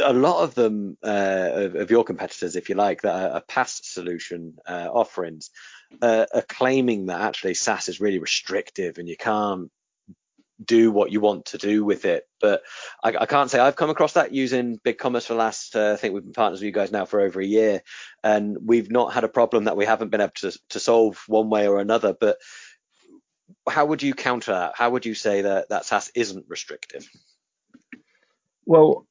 a 0.03 0.13
lot 0.13 0.43
of 0.43 0.55
them 0.55 0.97
uh, 1.03 1.49
of, 1.53 1.75
of, 1.75 1.91
your 1.91 2.03
competitors, 2.03 2.55
if 2.55 2.69
you 2.69 2.75
like, 2.75 3.01
that 3.01 3.31
are, 3.31 3.43
are 3.57 3.65
solution 3.65 4.55
uh, 4.67 4.87
offerings, 4.91 5.49
uh, 6.01 6.25
are 6.33 6.43
claiming 6.43 7.07
that 7.07 7.21
actually 7.21 7.53
SaaS 7.53 7.89
is 7.89 8.01
really 8.01 8.19
restrictive 8.19 8.97
and 8.97 9.07
you 9.07 9.17
can't 9.17 9.71
do 10.63 10.91
what 10.91 11.11
you 11.11 11.21
want 11.21 11.45
to 11.45 11.57
do 11.57 11.85
with 11.85 12.05
it. 12.05 12.27
But 12.41 12.61
I, 13.03 13.15
I 13.21 13.25
can't 13.25 13.49
say 13.49 13.59
I've 13.59 13.75
come 13.75 13.89
across 13.89 14.13
that 14.13 14.33
using 14.33 14.77
BigCommerce 14.79 15.27
for 15.27 15.33
the 15.33 15.39
last, 15.39 15.75
uh, 15.75 15.93
I 15.93 15.95
think 15.95 16.13
we've 16.13 16.23
been 16.23 16.33
partners 16.33 16.59
with 16.59 16.65
you 16.65 16.73
guys 16.73 16.91
now 16.91 17.05
for 17.05 17.21
over 17.21 17.39
a 17.39 17.45
year, 17.45 17.81
and 18.23 18.57
we've 18.65 18.91
not 18.91 19.13
had 19.13 19.23
a 19.23 19.29
problem 19.29 19.65
that 19.65 19.77
we 19.77 19.85
haven't 19.85 20.09
been 20.09 20.21
able 20.21 20.33
to, 20.35 20.57
to 20.69 20.79
solve 20.79 21.23
one 21.27 21.49
way 21.49 21.67
or 21.67 21.79
another. 21.79 22.13
But 22.19 22.37
how 23.67 23.85
would 23.85 24.03
you 24.03 24.13
counter 24.13 24.51
that? 24.51 24.73
How 24.75 24.89
would 24.89 25.05
you 25.05 25.15
say 25.15 25.41
that 25.41 25.69
that 25.69 25.85
SaaS 25.85 26.11
isn't 26.15 26.45
restrictive? 26.47 27.07
Well, 28.65 29.07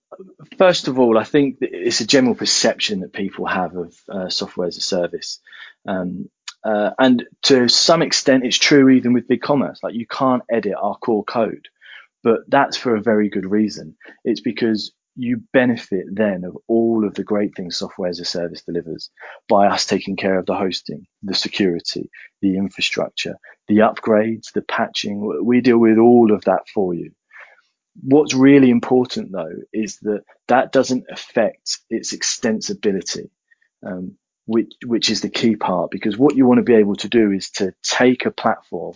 first 0.59 0.89
of 0.89 0.99
all, 0.99 1.19
I 1.19 1.25
think 1.25 1.59
it's 1.61 2.01
a 2.01 2.07
general 2.07 2.35
perception 2.35 3.01
that 3.01 3.13
people 3.13 3.47
have 3.47 3.77
of 3.77 3.97
uh, 4.09 4.29
software 4.29 4.69
as 4.69 4.77
a 4.77 4.83
service. 4.83 5.41
Um, 5.87 6.31
uh, 6.65 6.91
and 6.99 7.27
to 7.45 7.69
some 7.69 8.03
extent, 8.03 8.45
it's 8.45 8.59
true 8.59 8.89
even 8.91 9.13
with 9.13 9.29
BigCommerce. 9.29 9.79
Like 9.83 9.95
you 9.95 10.07
can't 10.07 10.43
edit 10.51 10.75
our 10.81 10.97
core 10.97 11.25
code, 11.25 11.69
but 12.23 12.41
that's 12.49 12.77
for 12.77 12.97
a 12.97 13.03
very 13.03 13.29
good 13.29 13.47
reason. 13.47 13.97
It's 14.25 14.41
because 14.41 14.93
you 15.17 15.43
benefit 15.53 16.07
then 16.13 16.45
of 16.45 16.57
all 16.69 17.07
of 17.07 17.15
the 17.15 17.25
great 17.25 17.55
things 17.57 17.77
software 17.77 18.09
as 18.09 18.21
a 18.21 18.25
service 18.25 18.63
delivers 18.63 19.11
by 19.49 19.67
us 19.67 19.85
taking 19.87 20.17
care 20.17 20.39
of 20.39 20.47
the 20.47 20.55
hosting, 20.55 21.07
the 21.23 21.35
security, 21.35 22.11
the 22.41 22.57
infrastructure, 22.57 23.37
the 23.67 23.79
upgrades, 23.79 24.53
the 24.53 24.63
patching. 24.63 25.45
We 25.45 25.61
deal 25.61 25.79
with 25.79 25.99
all 25.99 26.33
of 26.33 26.45
that 26.45 26.69
for 26.73 26.95
you. 26.95 27.13
What's 28.03 28.35
really 28.35 28.71
important 28.71 29.33
though 29.33 29.55
is 29.73 29.99
that 30.03 30.23
that 30.49 30.73
doesn't 30.73 31.07
affect 31.11 31.79
its 31.91 32.15
extensibility. 32.15 33.31
Um, 33.87 34.17
which 34.47 34.73
which 34.87 35.11
is 35.11 35.21
the 35.21 35.29
key 35.29 35.57
part 35.57 35.91
because 35.91 36.17
what 36.17 36.35
you 36.35 36.47
want 36.47 36.59
to 36.59 36.65
be 36.65 36.75
able 36.75 36.97
to 36.97 37.09
do 37.09 37.31
is 37.33 37.51
to 37.51 37.73
take 37.83 38.25
a 38.25 38.31
platform 38.31 38.95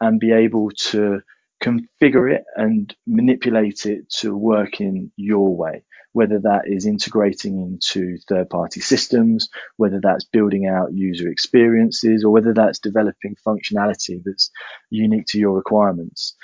and 0.00 0.20
be 0.20 0.32
able 0.32 0.70
to 0.70 1.20
configure 1.62 2.32
it 2.32 2.44
and 2.56 2.94
manipulate 3.06 3.84
it 3.84 4.08
to 4.10 4.36
work 4.36 4.80
in 4.80 5.10
your 5.16 5.54
way 5.56 5.82
whether 6.12 6.38
that 6.40 6.62
is 6.66 6.86
integrating 6.86 7.60
into 7.60 8.16
third 8.28 8.48
party 8.48 8.80
systems 8.80 9.48
whether 9.76 10.00
that's 10.00 10.24
building 10.24 10.66
out 10.68 10.92
user 10.92 11.28
experiences 11.28 12.24
or 12.24 12.30
whether 12.30 12.54
that's 12.54 12.78
developing 12.78 13.34
functionality 13.46 14.22
that's 14.24 14.50
unique 14.90 15.26
to 15.26 15.38
your 15.38 15.52
requirements 15.56 16.36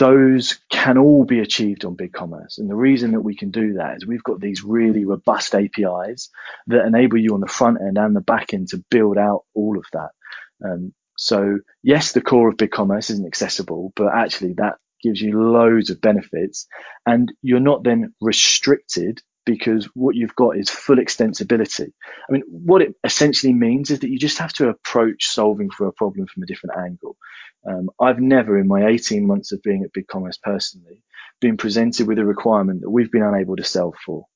those 0.00 0.58
can 0.70 0.96
all 0.96 1.26
be 1.26 1.40
achieved 1.40 1.84
on 1.84 1.94
BigCommerce. 1.94 2.56
And 2.56 2.70
the 2.70 2.74
reason 2.74 3.12
that 3.12 3.20
we 3.20 3.36
can 3.36 3.50
do 3.50 3.74
that 3.74 3.98
is 3.98 4.06
we've 4.06 4.24
got 4.24 4.40
these 4.40 4.64
really 4.64 5.04
robust 5.04 5.54
APIs 5.54 6.30
that 6.68 6.86
enable 6.86 7.18
you 7.18 7.34
on 7.34 7.40
the 7.40 7.46
front 7.46 7.82
end 7.82 7.98
and 7.98 8.16
the 8.16 8.22
back 8.22 8.54
end 8.54 8.68
to 8.68 8.82
build 8.90 9.18
out 9.18 9.44
all 9.54 9.76
of 9.76 9.84
that. 9.92 10.08
Um, 10.64 10.94
so 11.18 11.58
yes, 11.82 12.12
the 12.12 12.22
core 12.22 12.48
of 12.48 12.56
BigCommerce 12.56 13.10
isn't 13.10 13.26
accessible, 13.26 13.92
but 13.94 14.14
actually 14.14 14.54
that 14.54 14.76
gives 15.02 15.20
you 15.20 15.38
loads 15.38 15.90
of 15.90 16.00
benefits 16.00 16.66
and 17.04 17.30
you're 17.42 17.60
not 17.60 17.84
then 17.84 18.14
restricted 18.22 19.20
because 19.50 19.86
what 19.94 20.14
you've 20.14 20.36
got 20.36 20.56
is 20.56 20.70
full 20.70 20.98
extensibility. 20.98 21.90
I 22.28 22.32
mean, 22.32 22.42
what 22.46 22.82
it 22.82 22.94
essentially 23.02 23.52
means 23.52 23.90
is 23.90 23.98
that 23.98 24.10
you 24.10 24.16
just 24.16 24.38
have 24.38 24.52
to 24.54 24.68
approach 24.68 25.24
solving 25.26 25.70
for 25.70 25.88
a 25.88 25.92
problem 25.92 26.28
from 26.28 26.44
a 26.44 26.46
different 26.46 26.78
angle. 26.78 27.16
Um, 27.68 27.90
I've 28.00 28.20
never, 28.20 28.58
in 28.58 28.68
my 28.68 28.86
18 28.86 29.26
months 29.26 29.50
of 29.50 29.60
being 29.62 29.82
at 29.82 29.92
BigCommerce 29.92 30.40
personally, 30.40 31.02
been 31.40 31.56
presented 31.56 32.06
with 32.06 32.20
a 32.20 32.24
requirement 32.24 32.82
that 32.82 32.90
we've 32.90 33.10
been 33.10 33.24
unable 33.24 33.56
to 33.56 33.64
solve 33.64 33.96
for. 34.06 34.26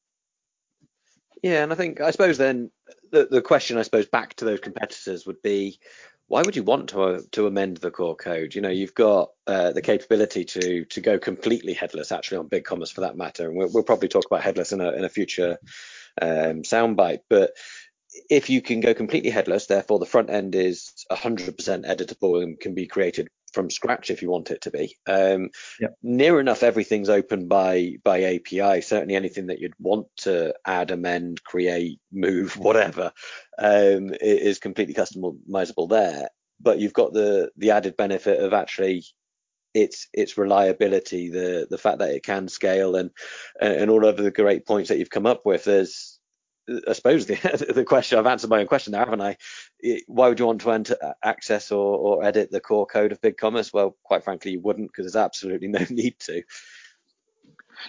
Yeah, 1.44 1.62
and 1.62 1.72
I 1.72 1.76
think 1.76 2.00
I 2.00 2.10
suppose 2.10 2.38
then 2.38 2.70
the 3.12 3.28
the 3.30 3.42
question 3.42 3.76
I 3.76 3.82
suppose 3.82 4.06
back 4.06 4.34
to 4.36 4.46
those 4.46 4.60
competitors 4.60 5.26
would 5.26 5.42
be 5.42 5.78
why 6.28 6.42
would 6.42 6.56
you 6.56 6.62
want 6.62 6.90
to 6.90 7.02
uh, 7.02 7.20
to 7.32 7.46
amend 7.46 7.78
the 7.78 7.90
core 7.90 8.16
code? 8.16 8.54
You 8.54 8.62
know, 8.62 8.70
you've 8.70 8.94
got 8.94 9.30
uh, 9.46 9.72
the 9.72 9.82
capability 9.82 10.44
to 10.44 10.84
to 10.86 11.00
go 11.00 11.18
completely 11.18 11.74
headless, 11.74 12.12
actually, 12.12 12.38
on 12.38 12.48
BigCommerce 12.48 12.92
for 12.92 13.02
that 13.02 13.16
matter, 13.16 13.48
and 13.48 13.56
we'll, 13.56 13.70
we'll 13.72 13.82
probably 13.84 14.08
talk 14.08 14.26
about 14.26 14.42
headless 14.42 14.72
in 14.72 14.80
a 14.80 14.92
in 14.92 15.04
a 15.04 15.08
future 15.08 15.58
um, 16.20 16.62
soundbite. 16.62 17.20
But 17.28 17.52
if 18.30 18.48
you 18.48 18.62
can 18.62 18.80
go 18.80 18.94
completely 18.94 19.30
headless, 19.30 19.66
therefore 19.66 19.98
the 19.98 20.06
front 20.06 20.30
end 20.30 20.54
is 20.54 20.92
100% 21.10 21.56
editable 21.84 22.42
and 22.42 22.58
can 22.58 22.74
be 22.74 22.86
created 22.86 23.28
from 23.54 23.70
scratch 23.70 24.10
if 24.10 24.20
you 24.20 24.30
want 24.30 24.50
it 24.50 24.62
to 24.62 24.70
be. 24.70 24.96
Um, 25.06 25.50
yep. 25.80 25.96
Near 26.02 26.40
enough, 26.40 26.62
everything's 26.62 27.08
open 27.08 27.48
by 27.48 27.94
by 28.02 28.22
API. 28.22 28.80
Certainly, 28.82 29.14
anything 29.14 29.46
that 29.46 29.60
you'd 29.60 29.74
want 29.78 30.08
to 30.18 30.54
add, 30.66 30.90
amend, 30.90 31.42
create, 31.44 32.00
move, 32.12 32.56
whatever, 32.58 33.12
um, 33.58 34.10
is 34.20 34.58
completely 34.58 34.94
customizable 34.94 35.88
there. 35.88 36.28
But 36.60 36.78
you've 36.78 36.92
got 36.92 37.12
the 37.12 37.50
the 37.56 37.70
added 37.70 37.96
benefit 37.96 38.40
of 38.40 38.52
actually 38.52 39.04
its 39.74 40.08
its 40.12 40.38
reliability, 40.38 41.30
the 41.30 41.66
the 41.68 41.78
fact 41.78 41.98
that 41.98 42.10
it 42.10 42.22
can 42.22 42.48
scale, 42.48 42.96
and 42.96 43.10
and 43.60 43.90
all 43.90 44.06
of 44.06 44.16
the 44.16 44.30
great 44.30 44.66
points 44.66 44.88
that 44.88 44.98
you've 44.98 45.10
come 45.10 45.26
up 45.26 45.42
with. 45.44 45.64
There's 45.64 46.13
I 46.88 46.92
suppose 46.92 47.26
the, 47.26 47.34
the 47.74 47.84
question 47.84 48.18
I've 48.18 48.26
answered 48.26 48.50
my 48.50 48.60
own 48.60 48.66
question 48.66 48.92
there, 48.92 49.04
haven't 49.04 49.20
I? 49.20 49.36
Why 50.06 50.28
would 50.28 50.38
you 50.38 50.46
want 50.46 50.60
to 50.62 50.70
enter, 50.70 50.96
uh, 51.02 51.12
access 51.22 51.70
or, 51.70 51.96
or 51.98 52.24
edit 52.24 52.50
the 52.50 52.60
core 52.60 52.86
code 52.86 53.12
of 53.12 53.20
BigCommerce? 53.20 53.72
Well, 53.72 53.96
quite 54.02 54.24
frankly, 54.24 54.52
you 54.52 54.60
wouldn't 54.60 54.88
because 54.88 55.04
there's 55.04 55.24
absolutely 55.24 55.68
no 55.68 55.84
need 55.90 56.18
to. 56.20 56.42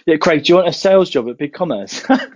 Yeah, 0.06 0.16
Craig, 0.16 0.44
do 0.44 0.52
you 0.52 0.56
want 0.56 0.68
a 0.68 0.72
sales 0.72 1.10
job 1.10 1.28
at 1.28 1.38
BigCommerce? 1.38 2.04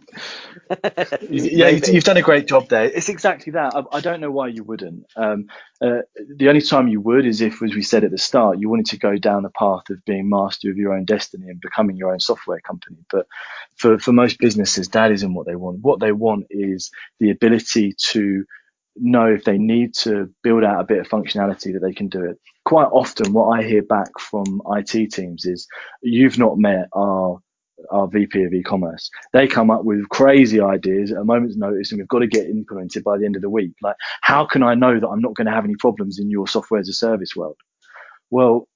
yeah, 1.30 1.68
you've, 1.68 2.04
done 2.04 2.16
a 2.16 2.22
great 2.22 2.46
job 2.46 2.68
there. 2.68 2.84
It's 2.84 3.08
exactly 3.08 3.52
that. 3.52 3.74
I, 3.74 3.82
I 3.96 4.00
don't 4.00 4.20
know 4.20 4.30
why 4.30 4.48
you 4.48 4.62
wouldn't. 4.62 5.06
Um, 5.16 5.46
uh, 5.80 6.02
the 6.36 6.48
only 6.48 6.60
time 6.60 6.88
you 6.88 7.00
would 7.00 7.26
is 7.26 7.40
if, 7.40 7.62
as 7.62 7.74
we 7.74 7.82
said 7.82 8.04
at 8.04 8.10
the 8.10 8.18
start, 8.18 8.58
you 8.58 8.68
wanted 8.68 8.86
to 8.86 8.98
go 8.98 9.16
down 9.16 9.42
the 9.42 9.50
path 9.50 9.90
of 9.90 10.04
being 10.04 10.28
master 10.28 10.70
of 10.70 10.76
your 10.76 10.92
own 10.94 11.04
destiny 11.04 11.48
and 11.48 11.60
becoming 11.60 11.96
your 11.96 12.12
own 12.12 12.20
software 12.20 12.60
company. 12.60 12.98
But 13.10 13.26
for, 13.76 13.98
for 13.98 14.12
most 14.12 14.38
businesses, 14.38 14.88
that 14.90 15.10
isn't 15.10 15.34
what 15.34 15.46
they 15.46 15.56
want. 15.56 15.80
What 15.80 16.00
they 16.00 16.12
want 16.12 16.46
is 16.50 16.90
the 17.18 17.30
ability 17.30 17.94
to 18.10 18.44
know 18.96 19.26
if 19.26 19.44
they 19.44 19.58
need 19.58 19.94
to 19.94 20.28
build 20.42 20.64
out 20.64 20.80
a 20.80 20.84
bit 20.84 21.00
of 21.00 21.08
functionality 21.08 21.72
that 21.72 21.80
they 21.82 21.92
can 21.92 22.08
do 22.08 22.24
it. 22.24 22.38
Quite 22.64 22.88
often, 22.88 23.32
what 23.32 23.58
I 23.58 23.62
hear 23.62 23.82
back 23.82 24.08
from 24.18 24.62
IT 24.76 25.12
teams 25.12 25.44
is, 25.46 25.66
"You've 26.02 26.38
not 26.38 26.58
met 26.58 26.88
our 26.94 27.40
our 27.90 28.06
VP 28.08 28.42
of 28.44 28.52
e-commerce. 28.52 29.10
They 29.32 29.46
come 29.46 29.70
up 29.70 29.84
with 29.84 30.08
crazy 30.10 30.60
ideas 30.60 31.12
at 31.12 31.18
a 31.18 31.24
moment's 31.24 31.56
notice, 31.56 31.90
and 31.90 31.98
we've 31.98 32.08
got 32.08 32.20
to 32.20 32.26
get 32.26 32.46
implemented 32.46 33.04
by 33.04 33.18
the 33.18 33.24
end 33.24 33.36
of 33.36 33.42
the 33.42 33.50
week. 33.50 33.72
Like, 33.82 33.96
how 34.20 34.44
can 34.44 34.62
I 34.62 34.74
know 34.74 35.00
that 35.00 35.08
I'm 35.08 35.20
not 35.20 35.34
going 35.34 35.46
to 35.46 35.52
have 35.52 35.64
any 35.64 35.76
problems 35.76 36.18
in 36.18 36.30
your 36.30 36.46
software 36.46 36.80
as 36.80 36.88
a 36.88 36.92
service 36.92 37.34
world? 37.34 37.56
Well, 38.30 38.68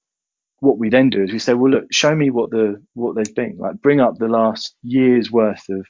what 0.59 0.79
we 0.79 0.89
then 0.89 1.09
do 1.09 1.23
is 1.23 1.31
we 1.31 1.39
say, 1.39 1.53
well, 1.53 1.71
look, 1.71 1.85
show 1.91 2.15
me 2.15 2.29
what 2.29 2.49
the 2.49 2.81
what 2.93 3.15
they've 3.15 3.35
been 3.35 3.57
like. 3.59 3.81
Bring 3.81 4.01
up 4.01 4.17
the 4.17 4.27
last 4.27 4.75
year's 4.83 5.31
worth 5.31 5.63
of 5.69 5.85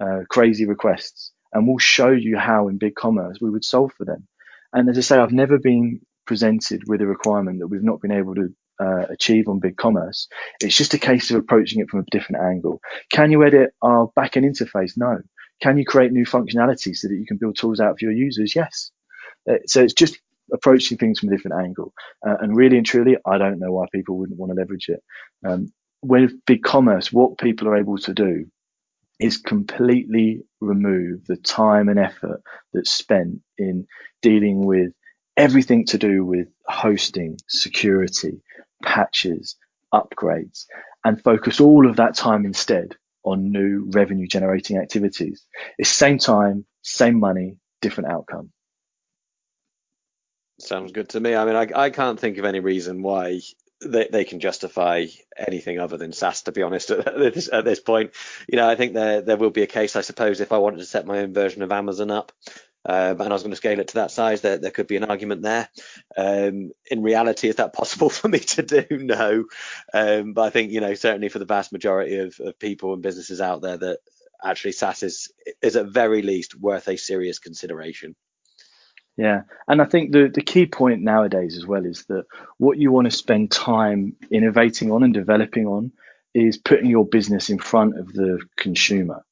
uh, 0.00 0.24
crazy 0.28 0.66
requests 0.66 1.32
and 1.56 1.66
we'll 1.66 1.78
show 1.78 2.10
you 2.10 2.36
how 2.36 2.68
in 2.68 2.78
BigCommerce 2.78 3.40
we 3.40 3.48
would 3.48 3.64
solve 3.64 3.90
for 3.96 4.04
them. 4.04 4.28
And 4.74 4.90
as 4.90 4.98
I 4.98 5.00
say, 5.00 5.16
I've 5.16 5.32
never 5.32 5.58
been 5.58 6.02
presented 6.26 6.82
with 6.86 7.00
a 7.00 7.06
requirement 7.06 7.60
that 7.60 7.68
we've 7.68 7.82
not 7.82 8.02
been 8.02 8.12
able 8.12 8.34
to 8.34 8.54
uh, 8.78 9.06
achieve 9.08 9.48
on 9.48 9.58
BigCommerce. 9.58 10.26
It's 10.60 10.76
just 10.76 10.92
a 10.92 10.98
case 10.98 11.30
of 11.30 11.38
approaching 11.38 11.80
it 11.80 11.88
from 11.88 12.00
a 12.00 12.10
different 12.10 12.42
angle. 12.44 12.82
Can 13.10 13.30
you 13.30 13.42
edit 13.42 13.70
our 13.80 14.10
backend 14.18 14.44
interface? 14.44 14.98
No. 14.98 15.20
Can 15.62 15.78
you 15.78 15.86
create 15.86 16.12
new 16.12 16.26
functionality 16.26 16.94
so 16.94 17.08
that 17.08 17.14
you 17.14 17.24
can 17.24 17.38
build 17.38 17.56
tools 17.56 17.80
out 17.80 17.98
for 17.98 18.04
your 18.04 18.12
users? 18.12 18.54
Yes. 18.54 18.90
Uh, 19.50 19.54
so 19.66 19.82
it's 19.82 19.94
just 19.94 20.18
approaching 20.52 20.98
things 20.98 21.20
from 21.20 21.30
a 21.30 21.32
different 21.32 21.58
angle. 21.64 21.94
Uh, 22.26 22.36
and 22.38 22.54
really 22.54 22.76
and 22.76 22.84
truly, 22.84 23.16
I 23.24 23.38
don't 23.38 23.58
know 23.58 23.72
why 23.72 23.86
people 23.94 24.18
wouldn't 24.18 24.38
want 24.38 24.52
to 24.52 24.56
leverage 24.56 24.90
it. 24.90 25.02
Um, 25.42 25.72
with 26.02 26.32
BigCommerce, 26.44 27.14
what 27.14 27.38
people 27.38 27.66
are 27.66 27.78
able 27.78 27.96
to 27.96 28.12
do 28.12 28.44
is 29.18 29.38
completely 29.38 30.42
remove 30.60 31.26
the 31.26 31.36
time 31.36 31.88
and 31.88 31.98
effort 31.98 32.42
that's 32.72 32.92
spent 32.92 33.40
in 33.58 33.86
dealing 34.22 34.64
with 34.64 34.92
everything 35.36 35.86
to 35.86 35.98
do 35.98 36.24
with 36.24 36.48
hosting, 36.66 37.38
security, 37.48 38.42
patches, 38.82 39.56
upgrades, 39.92 40.64
and 41.04 41.22
focus 41.22 41.60
all 41.60 41.88
of 41.88 41.96
that 41.96 42.14
time 42.14 42.44
instead 42.44 42.94
on 43.24 43.50
new 43.50 43.90
revenue 43.92 44.26
generating 44.26 44.78
activities. 44.78 45.44
It's 45.78 45.90
same 45.90 46.18
time, 46.18 46.64
same 46.82 47.18
money, 47.18 47.56
different 47.80 48.10
outcome. 48.10 48.50
Sounds 50.60 50.92
good 50.92 51.10
to 51.10 51.20
me. 51.20 51.34
I 51.34 51.44
mean, 51.44 51.56
I, 51.56 51.68
I 51.74 51.90
can't 51.90 52.18
think 52.18 52.38
of 52.38 52.44
any 52.44 52.60
reason 52.60 53.02
why 53.02 53.40
they, 53.84 54.08
they 54.10 54.24
can 54.24 54.40
justify 54.40 55.06
anything 55.36 55.78
other 55.78 55.96
than 55.96 56.12
SaaS, 56.12 56.42
to 56.42 56.52
be 56.52 56.62
honest, 56.62 56.90
at 56.90 57.34
this, 57.34 57.48
at 57.52 57.64
this 57.64 57.80
point. 57.80 58.12
You 58.48 58.56
know, 58.56 58.68
I 58.68 58.74
think 58.74 58.94
there 58.94 59.20
there 59.20 59.36
will 59.36 59.50
be 59.50 59.62
a 59.62 59.66
case, 59.66 59.96
I 59.96 60.00
suppose, 60.00 60.40
if 60.40 60.52
I 60.52 60.58
wanted 60.58 60.78
to 60.78 60.86
set 60.86 61.06
my 61.06 61.18
own 61.18 61.34
version 61.34 61.62
of 61.62 61.72
Amazon 61.72 62.10
up, 62.10 62.32
um, 62.88 63.20
and 63.20 63.28
I 63.28 63.32
was 63.32 63.42
going 63.42 63.50
to 63.50 63.56
scale 63.56 63.80
it 63.80 63.88
to 63.88 63.94
that 63.94 64.12
size, 64.12 64.42
there, 64.42 64.58
there 64.58 64.70
could 64.70 64.86
be 64.86 64.96
an 64.96 65.04
argument 65.04 65.42
there. 65.42 65.68
Um, 66.16 66.70
in 66.88 67.02
reality, 67.02 67.48
is 67.48 67.56
that 67.56 67.72
possible 67.72 68.10
for 68.10 68.28
me 68.28 68.38
to 68.38 68.62
do? 68.62 68.86
No. 68.90 69.44
Um, 69.92 70.32
but 70.34 70.42
I 70.42 70.50
think, 70.50 70.70
you 70.70 70.80
know, 70.80 70.94
certainly 70.94 71.28
for 71.28 71.40
the 71.40 71.44
vast 71.44 71.72
majority 71.72 72.18
of, 72.18 72.38
of 72.38 72.58
people 72.58 72.92
and 72.92 73.02
businesses 73.02 73.40
out 73.40 73.60
there, 73.60 73.76
that 73.76 73.98
actually 74.42 74.72
SaaS 74.72 75.02
is, 75.02 75.32
is 75.62 75.76
at 75.76 75.86
very 75.86 76.22
least 76.22 76.54
worth 76.54 76.88
a 76.88 76.96
serious 76.96 77.40
consideration. 77.40 78.14
Yeah, 79.16 79.42
and 79.68 79.80
I 79.80 79.86
think 79.86 80.12
the 80.12 80.30
the 80.32 80.42
key 80.42 80.66
point 80.66 81.02
nowadays 81.02 81.56
as 81.56 81.66
well 81.66 81.86
is 81.86 82.04
that 82.06 82.24
what 82.58 82.78
you 82.78 82.92
want 82.92 83.06
to 83.06 83.10
spend 83.16 83.50
time 83.50 84.14
innovating 84.30 84.92
on 84.92 85.04
and 85.04 85.14
developing 85.14 85.66
on 85.66 85.92
is 86.34 86.58
putting 86.58 86.90
your 86.90 87.06
business 87.06 87.48
in 87.48 87.58
front 87.58 87.98
of 87.98 88.12
the 88.12 88.40
consumer. 88.58 89.24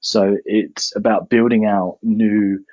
So 0.00 0.36
it's 0.44 0.96
about 0.96 1.30
building 1.30 1.66
out 1.66 1.98
new 2.02 2.64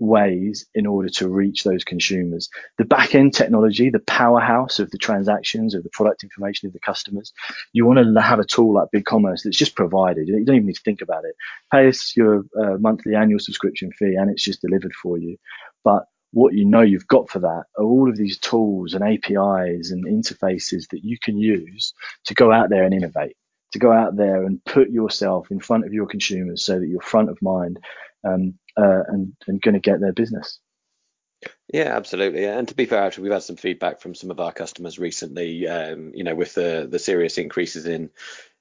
ways 0.00 0.66
in 0.74 0.86
order 0.86 1.08
to 1.08 1.28
reach 1.28 1.62
those 1.62 1.84
consumers. 1.84 2.48
The 2.78 2.84
back 2.84 3.14
end 3.14 3.34
technology, 3.34 3.90
the 3.90 4.00
powerhouse 4.00 4.78
of 4.78 4.90
the 4.90 4.98
transactions, 4.98 5.74
of 5.74 5.82
the 5.82 5.90
product 5.92 6.24
information 6.24 6.66
of 6.66 6.72
the 6.72 6.80
customers, 6.80 7.32
you 7.72 7.86
want 7.86 7.98
to 7.98 8.20
have 8.20 8.40
a 8.40 8.44
tool 8.44 8.74
like 8.74 8.88
BigCommerce 8.94 9.42
that's 9.44 9.58
just 9.58 9.76
provided. 9.76 10.26
You 10.26 10.44
don't 10.44 10.56
even 10.56 10.66
need 10.66 10.76
to 10.76 10.82
think 10.82 11.02
about 11.02 11.24
it. 11.24 11.34
Pay 11.70 11.88
us 11.88 12.14
your 12.16 12.44
uh, 12.60 12.78
monthly 12.78 13.14
annual 13.14 13.38
subscription 13.38 13.92
fee 13.92 14.16
and 14.18 14.30
it's 14.30 14.44
just 14.44 14.62
delivered 14.62 14.94
for 14.94 15.18
you. 15.18 15.36
But 15.84 16.06
what 16.32 16.54
you 16.54 16.64
know 16.64 16.80
you've 16.80 17.08
got 17.08 17.28
for 17.28 17.40
that 17.40 17.64
are 17.76 17.84
all 17.84 18.08
of 18.08 18.16
these 18.16 18.38
tools 18.38 18.94
and 18.94 19.04
APIs 19.04 19.90
and 19.90 20.06
interfaces 20.06 20.88
that 20.90 21.04
you 21.04 21.18
can 21.20 21.36
use 21.36 21.92
to 22.24 22.34
go 22.34 22.52
out 22.52 22.70
there 22.70 22.84
and 22.84 22.94
innovate, 22.94 23.36
to 23.72 23.78
go 23.78 23.92
out 23.92 24.16
there 24.16 24.44
and 24.44 24.64
put 24.64 24.90
yourself 24.90 25.50
in 25.50 25.60
front 25.60 25.84
of 25.84 25.92
your 25.92 26.06
consumers 26.06 26.64
so 26.64 26.78
that 26.78 26.86
you're 26.86 27.00
front 27.00 27.30
of 27.30 27.38
mind 27.42 27.80
um, 28.24 28.54
uh, 28.76 29.02
and, 29.08 29.32
and 29.46 29.62
going 29.62 29.74
to 29.74 29.80
get 29.80 30.00
their 30.00 30.12
business. 30.12 30.60
Yeah, 31.72 31.96
absolutely. 31.96 32.44
And 32.44 32.68
to 32.68 32.74
be 32.74 32.84
fair, 32.84 33.02
actually, 33.02 33.24
we've 33.24 33.32
had 33.32 33.42
some 33.42 33.56
feedback 33.56 34.00
from 34.00 34.14
some 34.14 34.30
of 34.30 34.40
our 34.40 34.52
customers 34.52 34.98
recently. 34.98 35.66
Um, 35.66 36.12
you 36.14 36.24
know, 36.24 36.34
with 36.34 36.54
the 36.54 36.86
the 36.90 36.98
serious 36.98 37.38
increases 37.38 37.86
in 37.86 38.10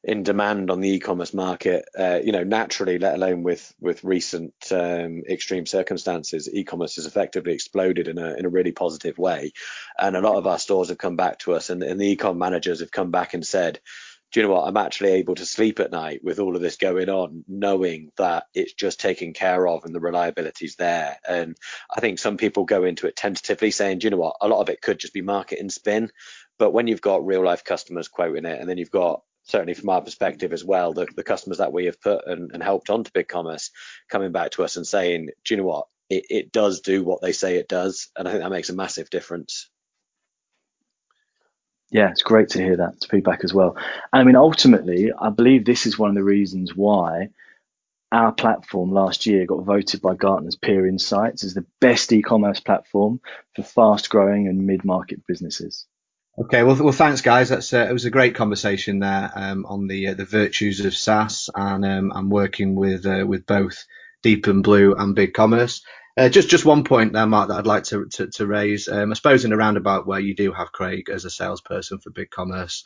in 0.01 0.24
demand 0.24 0.72
on 0.72 0.80
the 0.80 0.92
e-commerce 0.92 1.34
market, 1.34 1.84
uh, 1.98 2.20
you 2.24 2.32
know, 2.32 2.44
naturally, 2.44 2.98
let 2.98 3.16
alone 3.16 3.44
with 3.44 3.74
with 3.82 4.04
recent 4.04 4.54
um, 4.72 5.24
extreme 5.30 5.66
circumstances, 5.66 6.50
e-commerce 6.54 6.96
has 6.96 7.06
effectively 7.06 7.54
exploded 7.54 8.08
in 8.08 8.18
a 8.18 8.36
in 8.36 8.46
a 8.46 8.50
really 8.50 8.72
positive 8.72 9.18
way. 9.18 9.51
And 9.98 10.16
a 10.16 10.22
lot 10.22 10.38
of 10.38 10.48
our 10.48 10.60
stores 10.60 10.88
have 10.88 10.98
come 10.98 11.18
back 11.18 11.39
to 11.39 11.54
us, 11.56 11.70
and, 11.70 11.84
and 11.84 12.00
the 12.00 12.12
e-com 12.12 12.38
managers 12.38 12.80
have 12.80 12.92
come 12.92 13.12
back 13.12 13.34
and 13.34 13.46
said, 13.46 13.82
do 14.31 14.39
you 14.39 14.45
know 14.48 14.53
what? 14.53 14.67
I'm 14.67 14.77
actually 14.77 15.13
able 15.13 15.36
to 15.36 15.45
sleep 15.45 15.79
at 15.79 15.91
night 15.91 16.21
with 16.24 16.39
all 16.39 16.55
of 16.55 16.62
this 16.62 16.77
going 16.77 17.09
on, 17.09 17.43
knowing 17.48 18.12
that 18.17 18.43
it's 18.53 18.74
just 18.74 19.00
taken 19.00 19.33
care 19.33 19.67
of 19.67 19.86
and 19.86 19.95
the 19.95 20.00
reliability's 20.00 20.75
there. 20.75 21.17
And 21.27 21.57
I 21.95 22.00
think 22.00 22.19
some 22.19 22.38
people 22.38 22.65
go 22.65 22.83
into 22.83 23.07
it 23.07 23.15
tentatively 23.15 23.71
saying, 23.71 24.00
do 24.00 24.05
you 24.05 24.12
know 24.12 24.17
what? 24.17 24.38
A 24.41 24.48
lot 24.48 24.62
of 24.62 24.69
it 24.69 24.81
could 24.81 25.00
just 25.00 25.13
be 25.13 25.21
market 25.21 25.59
and 25.59 25.71
spin. 25.71 26.12
But 26.59 26.71
when 26.71 26.88
you've 26.88 27.01
got 27.01 27.25
real 27.25 27.43
life 27.43 27.63
customers 27.63 28.07
quoting 28.07 28.45
it, 28.45 28.59
and 28.59 28.69
then 28.69 28.77
you've 28.77 28.91
got 28.91 29.24
certainly 29.45 29.74
from 29.74 29.89
our 29.89 30.01
perspective 30.01 30.53
as 30.53 30.63
well, 30.63 30.93
the, 30.93 31.07
the 31.15 31.24
customers 31.24 31.57
that 31.57 31.74
we 31.74 31.86
have 31.86 32.00
put 32.00 32.27
and, 32.27 32.51
and 32.53 32.62
helped 32.62 32.91
onto 32.91 33.12
BigCommerce 33.12 33.71
coming 34.09 34.31
back 34.31 34.51
to 34.51 34.63
us 34.63 34.75
and 34.75 34.86
saying, 34.86 35.29
do 35.43 35.53
you 35.53 35.57
know 35.57 35.67
what? 35.67 35.88
It, 36.09 36.25
it 36.29 36.51
does 36.51 36.81
do 36.81 37.03
what 37.03 37.21
they 37.21 37.31
say 37.31 37.55
it 37.55 37.67
does. 37.67 38.09
And 38.15 38.27
I 38.27 38.31
think 38.31 38.43
that 38.43 38.51
makes 38.51 38.69
a 38.69 38.75
massive 38.75 39.09
difference. 39.09 39.69
Yeah, 41.91 42.12
it's 42.12 42.22
great 42.22 42.50
to 42.50 42.63
hear 42.63 42.77
that 42.77 43.05
feedback 43.10 43.43
as 43.43 43.53
well. 43.53 43.75
And 44.13 44.22
I 44.22 44.24
mean, 44.24 44.36
ultimately, 44.36 45.12
I 45.12 45.29
believe 45.29 45.65
this 45.65 45.86
is 45.86 45.98
one 45.98 46.10
of 46.10 46.15
the 46.15 46.24
reasons 46.24 46.75
why 46.75 47.29
our 48.12 48.31
platform 48.31 48.91
last 48.91 49.25
year 49.25 49.46
got 49.46 49.63
voted 49.63 50.01
by 50.01 50.15
Gartner's 50.15 50.55
Peer 50.55 50.88
Insights 50.88 51.43
as 51.43 51.53
the 51.53 51.65
best 51.79 52.12
e-commerce 52.12 52.60
platform 52.60 53.22
for 53.55 53.63
fast-growing 53.63 54.48
and 54.48 54.65
mid-market 54.65 55.25
businesses. 55.27 55.86
Okay, 56.38 56.63
well, 56.63 56.81
well, 56.81 56.93
thanks, 56.93 57.22
guys. 57.22 57.50
That's 57.50 57.74
uh, 57.74 57.88
it 57.89 57.93
was 57.93 58.05
a 58.05 58.12
great 58.12 58.34
conversation 58.34 59.00
there 59.00 59.31
um, 59.36 59.65
on 59.65 59.88
the 59.88 60.08
uh, 60.08 60.13
the 60.13 60.25
virtues 60.25 60.79
of 60.79 60.96
SaaS 60.96 61.50
and 61.53 61.84
um, 61.84 62.12
and 62.15 62.31
working 62.31 62.75
with 62.75 63.05
uh, 63.05 63.25
with 63.27 63.46
both 63.46 63.86
Deeper 64.24 64.51
Than 64.51 64.61
Blue 64.61 64.96
and 64.96 65.18
BigCommerce. 65.18 65.81
Uh, 66.17 66.29
just 66.29 66.50
just 66.50 66.65
one 66.65 66.83
point 66.83 67.13
there, 67.13 67.25
Mark, 67.25 67.50
that 67.50 67.57
I'd 67.57 67.67
like 67.67 67.83
to 67.85 68.05
to, 68.05 68.27
to 68.27 68.48
raise. 68.48 68.87
Um, 68.87 69.11
I 69.11 69.13
suppose 69.13 69.45
in 69.45 69.53
a 69.53 69.57
roundabout 69.57 70.07
way, 70.07 70.22
you 70.22 70.35
do 70.35 70.51
have 70.51 70.72
Craig 70.72 71.09
as 71.09 71.25
a 71.25 71.29
salesperson 71.29 72.00
for 72.00 72.11
BigCommerce, 72.11 72.83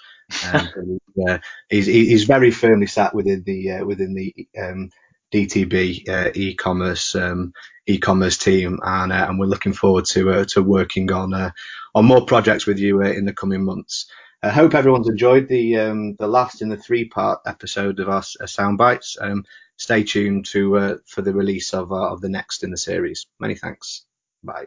um, 0.54 1.00
uh, 1.28 1.38
he's 1.70 1.86
he's 1.86 2.26
very 2.26 2.52
firmly 2.52 2.88
sat 2.88 3.16
within 3.16 3.44
the 3.44 3.72
uh, 3.72 3.86
within 3.86 4.14
the 4.14 4.48
um, 4.62 4.90
DTB 5.34 6.08
uh, 6.08 6.32
e-commerce 6.36 7.16
um, 7.16 7.54
e-commerce 7.88 8.38
team, 8.38 8.80
and 8.84 9.12
uh, 9.12 9.26
and 9.28 9.40
we're 9.40 9.48
looking 9.48 9.74
forward 9.74 10.06
to 10.06 10.30
uh, 10.32 10.46
to 10.50 10.62
working 10.62 11.12
on 11.12 11.34
on 11.96 12.06
more 12.06 12.26
projects 12.26 12.66
with 12.66 12.78
you 12.78 13.02
in 13.02 13.26
the 13.26 13.34
coming 13.34 13.66
months. 13.66 14.08
I 14.44 14.50
hope 14.50 14.76
everyone's 14.76 15.08
enjoyed 15.08 15.48
the 15.48 15.78
um, 15.78 16.16
the 16.20 16.28
last 16.28 16.62
in 16.62 16.68
the 16.68 16.76
three 16.76 17.06
part 17.06 17.40
episode 17.46 18.02
of 18.02 18.10
our 18.10 18.24
uh, 18.42 18.46
sound 18.46 18.78
bites. 18.78 19.18
Um, 19.20 19.46
stay 19.78 20.04
tuned 20.04 20.46
to 20.46 20.78
uh, 20.78 20.98
for 21.06 21.22
the 21.22 21.34
release 21.34 21.74
of 21.74 21.92
uh, 21.92 22.12
of 22.12 22.22
the 22.22 22.30
next 22.30 22.64
in 22.64 22.72
the 22.72 22.78
series. 22.78 23.26
Many 23.40 23.56
thanks. 23.56 24.06
Bye. 24.44 24.66